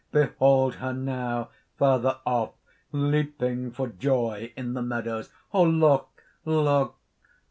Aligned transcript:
Behold 0.11 0.77
her 0.77 0.93
now, 0.93 1.49
further 1.77 2.17
off, 2.25 2.53
leaping 2.91 3.69
for 3.71 3.85
joy 3.87 4.51
in 4.57 4.73
the 4.73 4.81
meadows. 4.81 5.29
Look! 5.53 6.23
Look! 6.43 6.95